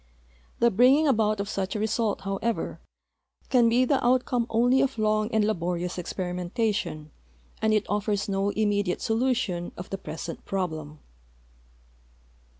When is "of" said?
1.39-1.47, 4.81-4.97, 9.77-9.91